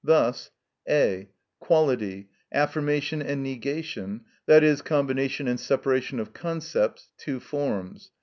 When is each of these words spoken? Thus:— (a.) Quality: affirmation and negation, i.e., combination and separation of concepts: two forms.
Thus:— 0.03 0.49
(a.) 0.89 1.29
Quality: 1.59 2.27
affirmation 2.51 3.21
and 3.21 3.43
negation, 3.43 4.21
i.e., 4.49 4.75
combination 4.77 5.47
and 5.47 5.59
separation 5.59 6.19
of 6.19 6.33
concepts: 6.33 7.11
two 7.19 7.39
forms. 7.39 8.09